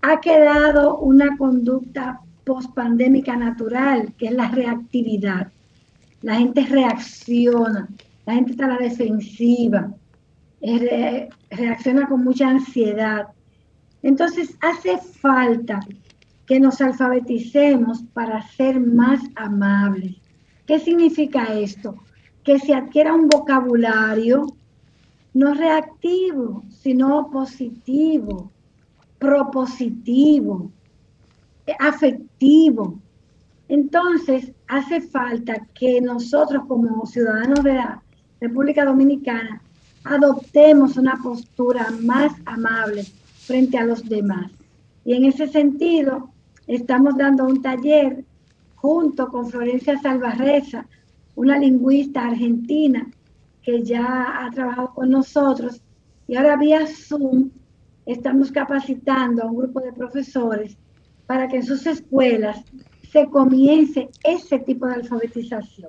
[0.00, 5.52] ha quedado una conducta pospandémica natural, que es la reactividad.
[6.22, 7.88] La gente reacciona,
[8.24, 9.92] la gente está a la defensiva,
[11.50, 13.28] reacciona con mucha ansiedad.
[14.02, 15.80] Entonces hace falta
[16.46, 20.16] que nos alfabeticemos para ser más amables.
[20.66, 21.96] ¿Qué significa esto?
[22.50, 24.44] Que se adquiera un vocabulario
[25.34, 28.50] no reactivo, sino positivo,
[29.20, 30.72] propositivo,
[31.78, 32.98] afectivo.
[33.68, 38.02] Entonces, hace falta que nosotros como ciudadanos de la
[38.40, 39.62] República Dominicana
[40.02, 43.04] adoptemos una postura más amable
[43.38, 44.50] frente a los demás.
[45.04, 46.30] Y en ese sentido,
[46.70, 48.24] Estamos dando un taller
[48.76, 50.86] junto con Florencia Salvarreza,
[51.40, 53.10] una lingüista argentina
[53.62, 55.80] que ya ha trabajado con nosotros.
[56.28, 57.48] Y ahora vía Zoom
[58.04, 60.76] estamos capacitando a un grupo de profesores
[61.26, 62.62] para que en sus escuelas
[63.10, 65.88] se comience ese tipo de alfabetización.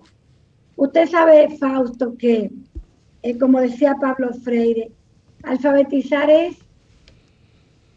[0.77, 2.49] Usted sabe, Fausto, que,
[3.21, 4.89] eh, como decía Pablo Freire,
[5.43, 6.59] alfabetizar es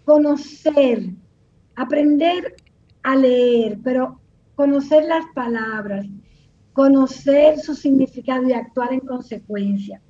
[0.05, 1.05] conocer,
[1.77, 2.57] aprender
[3.05, 4.19] a leer, pero
[4.57, 6.05] conocer las palabras,
[6.75, 10.03] conocer su significado y actuar en consecuencia.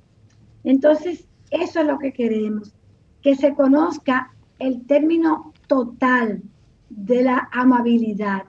[0.63, 2.73] Entonces, eso es lo que queremos,
[3.21, 6.41] que se conozca el término total
[6.89, 8.43] de la amabilidad,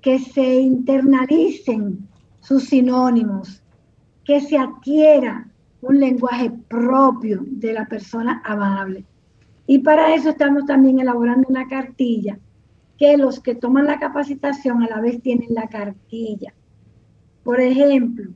[0.00, 2.06] que se internalicen
[2.40, 3.62] sus sinónimos,
[4.24, 5.48] que se adquiera
[5.80, 9.04] un lenguaje propio de la persona amable.
[9.66, 12.38] Y para eso estamos también elaborando una cartilla
[12.98, 16.52] que los que toman la capacitación a la vez tienen la cartilla.
[17.48, 18.30] Por ejemplo,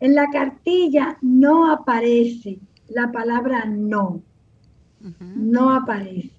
[0.00, 4.24] en la cartilla no aparece la palabra no.
[5.36, 6.32] No aparece.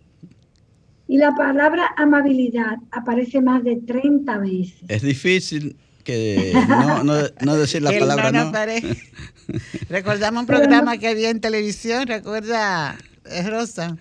[1.07, 4.75] Y la palabra amabilidad aparece más de 30 veces.
[4.89, 6.51] Es difícil que
[7.45, 8.51] no, decir la palabra no.
[9.89, 13.95] Recordamos un programa que había en televisión, recuerda, es Rosa,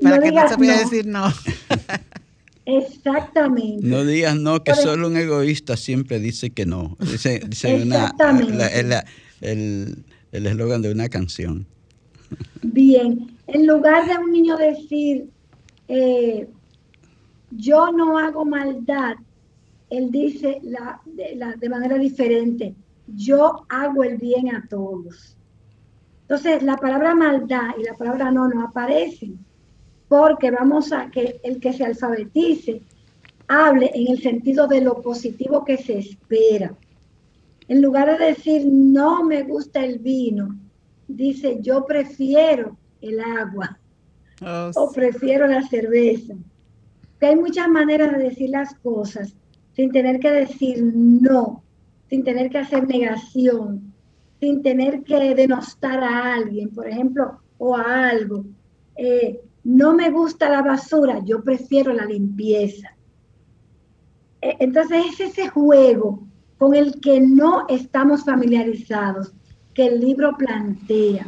[0.00, 1.30] para que no se pueda decir no.
[2.64, 3.86] Exactamente.
[3.86, 6.96] No digas no, que solo un egoísta siempre dice que no.
[7.00, 8.12] Dice, dice una,
[9.40, 11.66] el eslogan de una canción.
[12.62, 15.28] Bien, en lugar de un niño decir,
[15.88, 16.48] eh,
[17.50, 19.16] yo no hago maldad,
[19.90, 22.74] él dice la, de manera diferente,
[23.08, 25.36] yo hago el bien a todos.
[26.22, 29.38] Entonces, la palabra maldad y la palabra no no aparecen
[30.12, 32.82] porque vamos a que el que se alfabetice
[33.48, 36.74] hable en el sentido de lo positivo que se espera.
[37.66, 40.54] En lugar de decir no me gusta el vino,
[41.08, 43.78] dice yo prefiero el agua
[44.42, 46.34] oh, o prefiero la cerveza.
[47.18, 49.34] Que hay muchas maneras de decir las cosas
[49.74, 51.62] sin tener que decir no,
[52.10, 53.94] sin tener que hacer negación,
[54.40, 58.44] sin tener que denostar a alguien, por ejemplo, o a algo.
[58.94, 62.96] Eh, no me gusta la basura, yo prefiero la limpieza.
[64.40, 66.26] E, entonces es ese juego
[66.58, 69.32] con el que no estamos familiarizados,
[69.74, 71.26] que el libro plantea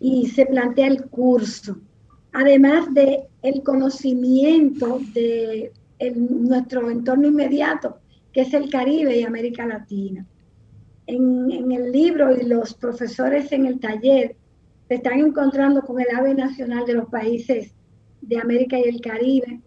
[0.00, 1.78] y se plantea el curso,
[2.32, 5.72] además de el conocimiento de
[6.14, 7.98] nuestro entorno inmediato,
[8.32, 10.26] que es el Caribe y América Latina.
[11.06, 14.36] En, en el libro y los profesores en el taller
[14.88, 17.72] se están encontrando con el ave nacional de los países
[18.22, 19.60] de América y el Caribe,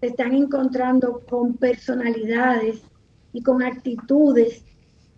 [0.00, 2.82] se están encontrando con personalidades
[3.32, 4.64] y con actitudes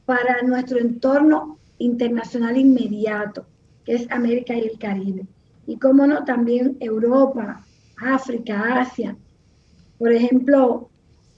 [0.04, 3.46] para nuestro entorno internacional inmediato,
[3.84, 5.26] que es América y el Caribe.
[5.66, 7.64] Y cómo no, también Europa,
[7.96, 9.16] África, Asia.
[9.98, 10.90] Por ejemplo,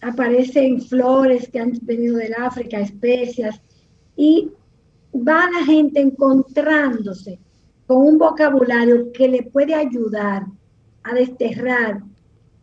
[0.02, 3.60] aparecen flores que han venido del África, especias,
[4.16, 4.50] y
[5.14, 7.38] va la gente encontrándose
[7.90, 10.46] con un vocabulario que le puede ayudar
[11.02, 12.00] a desterrar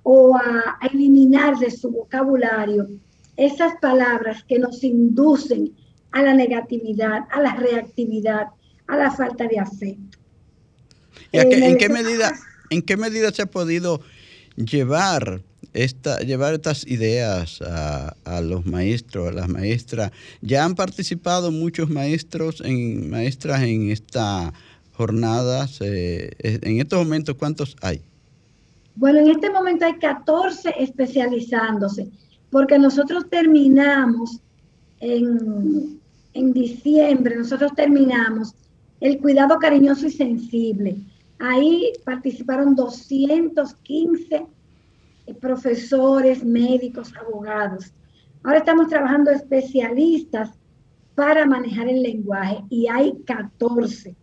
[0.03, 2.87] o a, eliminar de su vocabulario
[3.35, 5.75] esas palabras que nos inducen
[6.13, 8.47] a la negatividad, a la reactividad,
[8.87, 10.17] a la falta de afecto.
[11.33, 12.33] ¿En qué medida,
[12.69, 13.99] en qué medida se ha podido
[14.55, 15.41] llevar
[15.73, 20.11] esta, llevar estas ideas a, los maestros, a las maestras.
[20.41, 24.53] Ya han participado muchos maestros en maestras en esta
[24.97, 25.79] jornadas.
[25.81, 28.01] Eh, en estos momentos, ¿cuántos hay?
[28.95, 32.07] Bueno, en este momento hay 14 especializándose,
[32.49, 34.39] porque nosotros terminamos
[34.99, 35.99] en,
[36.33, 38.55] en diciembre, nosotros terminamos
[38.99, 40.97] el cuidado cariñoso y sensible.
[41.37, 44.45] Ahí participaron 215
[45.39, 47.93] profesores, médicos, abogados.
[48.43, 50.49] Ahora estamos trabajando especialistas
[51.13, 54.15] para manejar el lenguaje y hay 14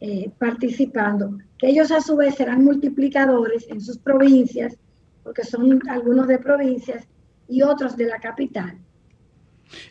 [0.00, 4.76] eh, participando, que ellos a su vez serán multiplicadores en sus provincias,
[5.22, 7.04] porque son algunos de provincias
[7.48, 8.78] y otros de la capital.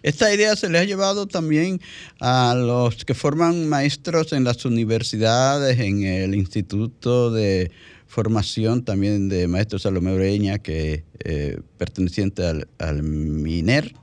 [0.03, 1.79] Esta idea se le ha llevado también
[2.19, 7.71] a los que forman maestros en las universidades, en el Instituto de
[8.07, 12.43] formación también de maestro Salomé Ureña, que eh, perteneciente
[12.79, 13.93] al, MINER.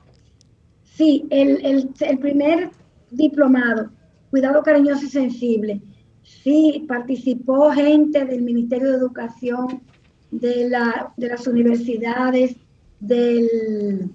[0.95, 1.89] Sí, el,
[2.19, 2.71] primer
[3.11, 3.91] diplomado,
[4.29, 5.81] Cuidado Cariñoso y Sensible,
[6.27, 9.81] sí, participó gente del Ministerio de Educación,
[10.31, 12.55] de, la, de las universidades,
[12.99, 14.09] del,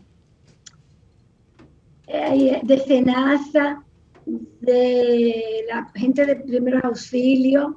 [2.06, 3.82] eh, de SENASA,
[4.60, 7.74] de la gente de primeros auxilios,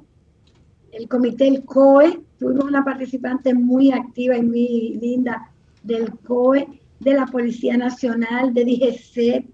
[0.92, 5.50] el comité del COE, tuvimos una participante muy activa y muy linda
[5.82, 9.46] del COE, de la Policía Nacional, de DGC.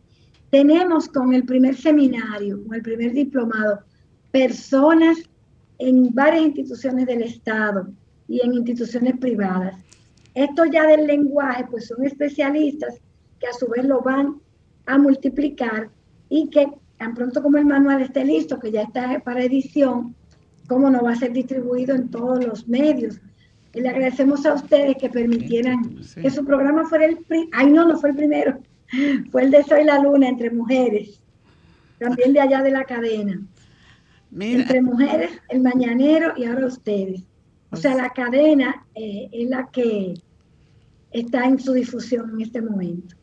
[0.50, 3.80] Tenemos con el primer seminario, con el primer diplomado,
[4.32, 5.18] personas
[5.78, 7.88] en varias instituciones del Estado
[8.26, 9.76] y en instituciones privadas.
[10.34, 12.94] Esto ya del lenguaje, pues son especialistas
[13.38, 14.40] que a su vez lo van
[14.86, 15.90] a multiplicar
[16.28, 16.66] y que
[16.98, 20.14] tan pronto como el manual esté listo, que ya está para edición,
[20.68, 23.20] cómo no va a ser distribuido en todos los medios.
[23.74, 27.50] Y le agradecemos a ustedes que permitieran que su programa fuera el primero.
[27.52, 28.58] Ay, no, no fue el primero.
[29.30, 31.18] Fue el de Soy la Luna entre mujeres.
[31.98, 33.40] También de allá de la cadena.
[34.38, 37.22] Entre mujeres, el mañanero y ahora ustedes.
[37.70, 40.14] O sea, la cadena eh, es la que
[41.10, 43.16] está en su difusión en este momento.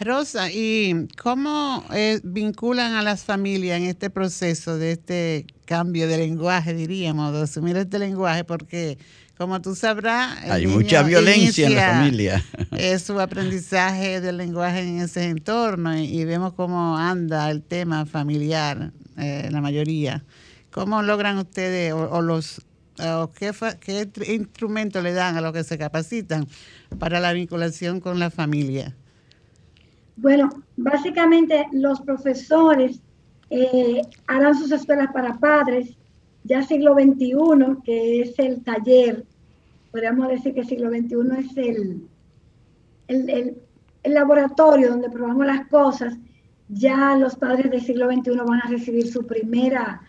[0.00, 6.18] Rosa, ¿y cómo eh, vinculan a las familias en este proceso de este cambio de
[6.18, 8.42] lenguaje, diríamos, de asumir este lenguaje?
[8.42, 8.98] Porque,
[9.36, 10.38] como tú sabrás...
[10.50, 12.44] Hay mucha violencia en la familia.
[12.76, 18.92] Es su aprendizaje del lenguaje en ese entorno y, vemos cómo anda el tema familiar,
[19.18, 20.24] eh, la mayoría.
[20.70, 22.62] ¿Cómo logran ustedes o, los
[23.38, 26.46] qué, qué instrumento le dan a los que se capacitan
[26.98, 28.94] para la vinculación con la familia?
[30.16, 33.00] Bueno, básicamente los profesores
[33.50, 35.96] eh, harán sus escuelas para padres,
[36.44, 37.34] ya siglo XXI,
[37.84, 39.24] que es el taller,
[39.90, 42.08] podríamos decir que siglo XXI es el,
[43.08, 43.56] el,
[44.04, 46.16] laboratorio donde probamos las cosas,
[46.74, 50.00] ya los padres del siglo XXI van a recibir su primera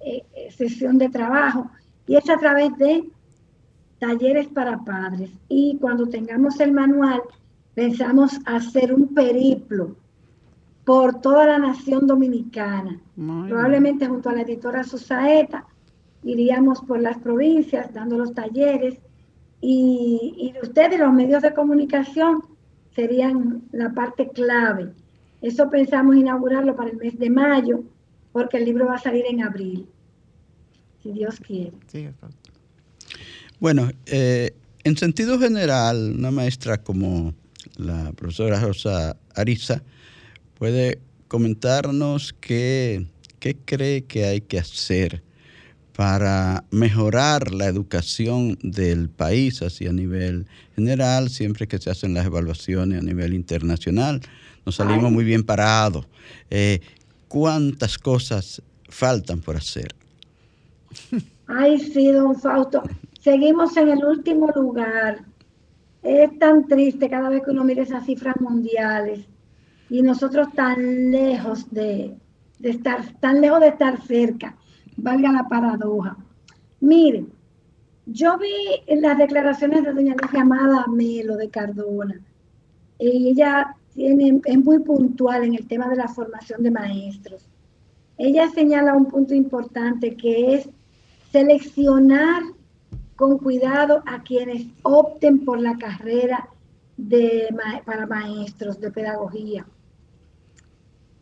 [0.00, 1.70] eh, sesión de trabajo
[2.06, 3.08] y es a través de
[3.98, 5.30] talleres para padres.
[5.48, 7.22] Y cuando tengamos el manual,
[7.74, 9.96] pensamos hacer un periplo
[10.84, 13.00] por toda la nación dominicana.
[13.14, 15.64] Probablemente junto a la editora Susaeta
[16.24, 18.98] iríamos por las provincias dando los talleres
[19.60, 22.42] y, y ustedes, los medios de comunicación,
[22.94, 24.92] serían la parte clave.
[25.42, 27.82] Eso pensamos inaugurarlo para el mes de mayo,
[28.32, 29.86] porque el libro va a salir en abril,
[31.02, 31.72] si Dios quiere.
[33.58, 37.34] bueno, eh, en sentido general, una maestra como
[37.76, 39.82] la profesora Rosa Ariza
[40.58, 43.06] puede comentarnos qué,
[43.40, 45.22] qué cree que hay que hacer
[45.94, 52.26] para mejorar la educación del país así a nivel general, siempre que se hacen las
[52.26, 54.20] evaluaciones a nivel internacional.
[54.64, 56.06] Nos salimos muy bien parados.
[56.50, 56.80] Eh,
[57.28, 59.94] ¿Cuántas cosas faltan por hacer?
[61.46, 62.82] Ay, sí, don Fausto.
[63.20, 65.24] Seguimos en el último lugar.
[66.02, 69.26] Es tan triste cada vez que uno mira esas cifras mundiales.
[69.90, 72.16] y nosotros tan lejos de,
[72.62, 74.56] estar, tan lejos de estar cerca,
[74.96, 76.16] valga la paradoja.
[76.80, 77.30] Miren,
[78.06, 82.20] yo vi las declaraciones de doña Ligia Amada Melo de Cardona.
[82.98, 87.48] Ella es muy puntual en el tema de la formación de maestros.
[88.18, 90.68] Ella señala un punto importante que es
[91.30, 92.42] seleccionar
[93.16, 96.48] con cuidado a quienes opten por la carrera
[96.96, 97.48] de,
[97.84, 99.66] para maestros de pedagogía.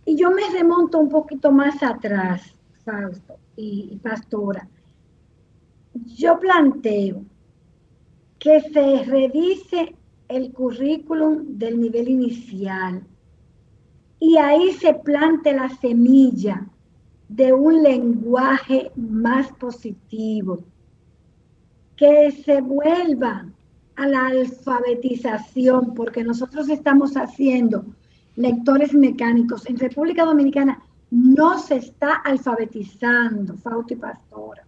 [0.04, 2.54] Y yo me remonto un poquito más atrás,
[2.84, 4.68] Fausto y, y Pastora.
[5.94, 7.24] Yo planteo
[8.38, 9.94] que se revise
[10.31, 13.03] el currículum del nivel inicial
[14.20, 16.66] y ahí se plante la semilla
[17.28, 20.62] de un lenguaje más positivo,
[21.97, 23.47] que se vuelva
[23.97, 27.85] a la alfabetización, porque nosotros estamos haciendo
[28.37, 29.66] lectores mecánicos.
[29.66, 34.64] En República Dominicana no se está alfabetizando, Fauti Pastora.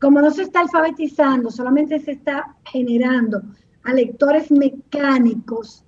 [0.00, 3.42] Como no se está alfabetizando, solamente se está generando
[3.84, 5.84] a lectores mecánicos,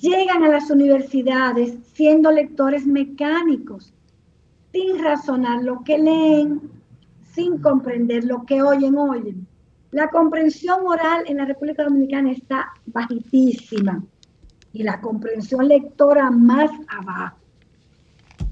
[0.00, 3.92] llegan a las universidades siendo lectores mecánicos,
[4.72, 6.60] sin razonar lo que leen,
[7.34, 9.46] sin comprender lo que oyen, oyen.
[9.90, 14.04] La comprensión oral en la República Dominicana está bajitísima
[14.72, 17.36] y la comprensión lectora más abajo.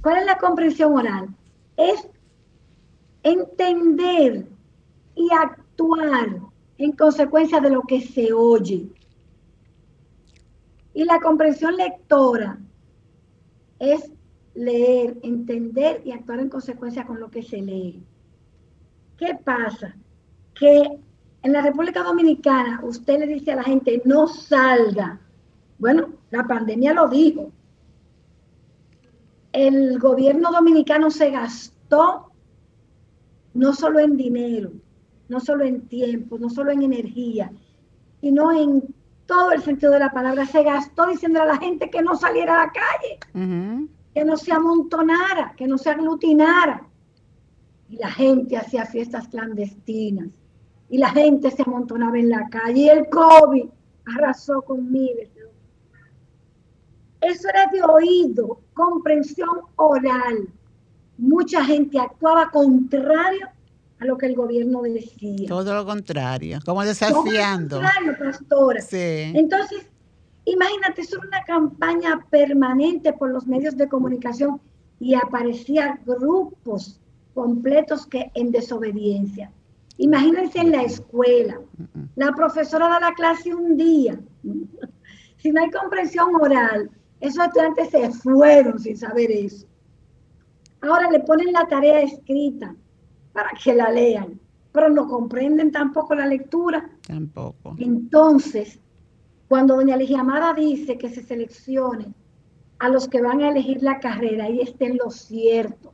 [0.02, 1.28] ¿Cuál es la comprensión oral?
[1.76, 2.08] Es
[3.22, 4.46] entender
[5.14, 6.40] y actuar
[6.78, 8.88] en consecuencia de lo que se oye.
[10.94, 12.58] Y la comprensión lectora
[13.78, 14.10] es
[14.54, 18.02] leer, entender y actuar en consecuencia con lo que se lee.
[19.16, 19.94] ¿Qué pasa?
[20.54, 20.98] Que
[21.42, 25.20] en la República Dominicana usted le dice a la gente no salga.
[25.78, 27.52] Bueno, la pandemia lo dijo.
[29.52, 32.32] El gobierno dominicano se gastó
[33.54, 34.72] no solo en dinero,
[35.28, 37.52] no solo en tiempo, no solo en energía,
[38.20, 38.82] sino en
[39.26, 40.46] todo el sentido de la palabra.
[40.46, 43.18] Se gastó diciendo a la gente que no saliera a la calle,
[44.14, 46.82] que no se amontonara, que no se aglutinara.
[47.90, 50.28] Y la gente hacía fiestas clandestinas.
[50.90, 52.80] Y la gente se amontonaba en la calle.
[52.80, 53.64] Y el COVID
[54.16, 55.28] arrasó con miles.
[57.20, 60.48] Eso era de oído, comprensión oral.
[61.18, 63.48] Mucha gente actuaba contrario
[64.00, 65.48] a lo que el gobierno decía.
[65.48, 67.76] Todo lo contrario, como desafiando.
[67.76, 68.80] Todo lo contrario, pastora.
[68.80, 69.32] Sí.
[69.34, 69.86] Entonces,
[70.44, 74.60] imagínate, es una campaña permanente por los medios de comunicación
[75.00, 77.00] y aparecían grupos
[77.34, 79.50] completos que en desobediencia.
[79.98, 81.60] Imagínense en la escuela,
[82.14, 84.18] la profesora da la clase un día,
[85.38, 86.90] si no hay comprensión oral,
[87.20, 89.66] esos estudiantes se fueron sin saber eso.
[90.80, 92.76] Ahora le ponen la tarea escrita,
[93.38, 94.40] para que la lean,
[94.72, 96.90] pero no comprenden tampoco la lectura.
[97.06, 97.76] Tampoco.
[97.78, 98.80] Entonces,
[99.46, 102.12] cuando doña Amada dice que se seleccione
[102.80, 105.92] a los que van a elegir la carrera, ahí está en lo cierto.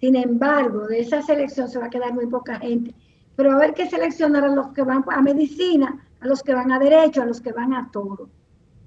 [0.00, 2.94] Sin embargo, de esa selección se va a quedar muy poca gente.
[3.36, 6.72] Pero a ver que seleccionar a los que van a medicina, a los que van
[6.72, 8.28] a derecho, a los que van a todo.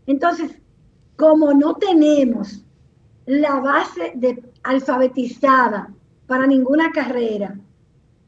[0.05, 0.61] Entonces,
[1.15, 2.63] como no tenemos
[3.25, 5.91] la base de alfabetizada
[6.27, 7.59] para ninguna carrera,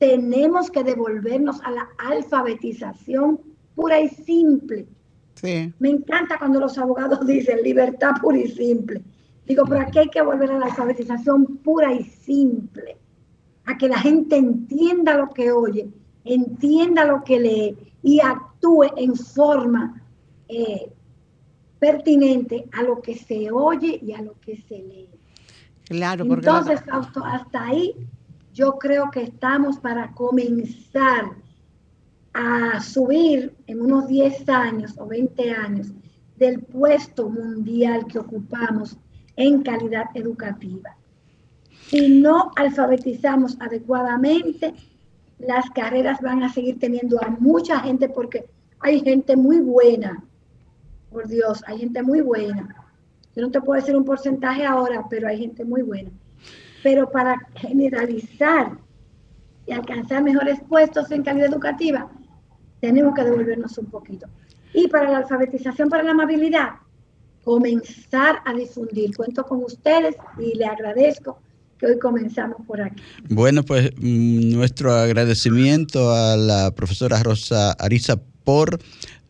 [0.01, 3.39] tenemos que devolvernos a la alfabetización
[3.75, 4.87] pura y simple.
[5.77, 9.03] Me encanta cuando los abogados dicen libertad pura y simple.
[9.45, 12.97] Digo, pero aquí hay que volver a la alfabetización pura y simple,
[13.65, 15.87] a que la gente entienda lo que oye,
[16.25, 20.01] entienda lo que lee y actúe en forma
[20.47, 20.91] eh,
[21.77, 25.09] pertinente a lo que se oye y a lo que se lee.
[25.85, 27.93] Claro, porque Entonces, hasta ahí
[28.53, 31.31] yo creo que estamos para comenzar
[32.33, 35.91] a subir en unos 10 años o 20 años
[36.37, 38.97] del puesto mundial que ocupamos
[39.35, 40.95] en calidad educativa.
[41.87, 44.73] Si no alfabetizamos adecuadamente,
[45.39, 48.45] las carreras van a seguir teniendo a mucha gente porque
[48.79, 50.23] hay gente muy buena,
[51.09, 52.75] por Dios, hay gente muy buena.
[53.35, 56.11] Yo no te puedo decir un porcentaje ahora, pero hay gente muy buena
[56.83, 58.77] pero para generalizar
[59.67, 62.09] y alcanzar mejores puestos en calidad educativa,
[62.79, 64.27] tenemos que devolvernos un poquito.
[64.73, 66.69] Y para la alfabetización, para la amabilidad,
[67.43, 69.15] comenzar a difundir.
[69.15, 71.39] Cuento con ustedes y le agradezco
[71.77, 73.01] que hoy comenzamos por aquí.
[73.29, 78.79] Bueno, pues mm, nuestro agradecimiento a la profesora Rosa Ariza por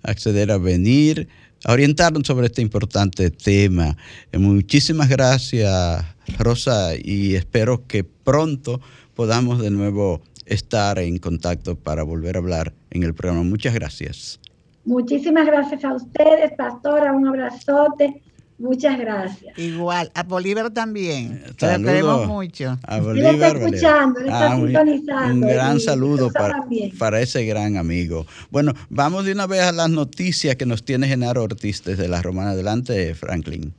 [0.03, 1.27] acceder a venir
[1.63, 3.95] a orientarnos sobre este importante tema.
[4.31, 6.03] Eh, muchísimas gracias,
[6.39, 8.81] Rosa, y espero que pronto
[9.15, 13.43] podamos de nuevo estar en contacto para volver a hablar en el programa.
[13.43, 14.39] Muchas gracias.
[14.83, 18.21] Muchísimas gracias a ustedes, pastora, un abrazote
[18.61, 19.57] Muchas gracias.
[19.57, 21.43] Igual, a Bolívar también.
[21.57, 22.77] Te queremos mucho.
[22.83, 23.33] A Bolívar.
[23.33, 25.33] está escuchando, está ah, sintonizando.
[25.33, 26.63] Un gran saludo para,
[26.99, 28.27] para, ese gran amigo.
[28.51, 32.21] Bueno, vamos de una vez a las noticias que nos tiene Genaro Ortiz desde la
[32.21, 32.51] Romana.
[32.51, 33.73] Adelante, Franklin.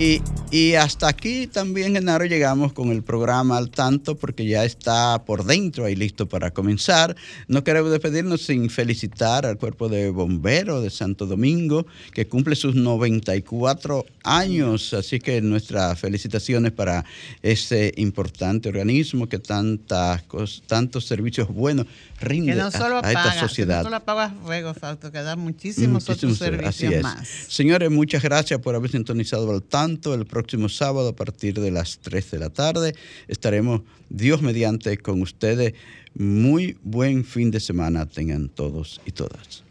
[0.00, 5.44] Y, hasta aquí también, Genaro, llegamos con el programa al tanto porque ya está por
[5.44, 7.16] dentro ahí listo para comenzar.
[7.48, 12.76] No queremos despedirnos sin felicitar al cuerpo de bomberos de Santo Domingo que cumple sus
[12.76, 14.94] 94 años.
[14.94, 17.04] Así que nuestras felicitaciones para
[17.42, 20.22] ese importante organismo que tantas,
[20.68, 21.86] tantos servicios buenos
[22.20, 23.78] rinde a, esta sociedad.
[23.78, 24.74] Que no solo paga fuego,
[25.12, 27.28] que da muchísimos, otros servicios más.
[27.48, 32.32] Señores, muchas gracias por haber sintonizado al El próximo sábado a partir de las 3
[32.32, 32.94] de la tarde
[33.26, 33.80] estaremos,
[34.10, 35.72] Dios mediante, con ustedes.
[36.14, 39.67] Muy buen fin de semana tengan todos y todas.